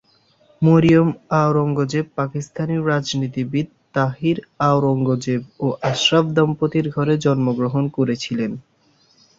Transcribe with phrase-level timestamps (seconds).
[0.61, 1.09] মরিয়ম
[1.39, 4.37] আওরঙ্গজেব পাকিস্তানি রাজনীতিবিদ তাহির
[4.67, 8.51] আওরঙ্গজেব ও আশরাফ দম্পতির ঘরে জন্মগ্রহণ করেছিলেন।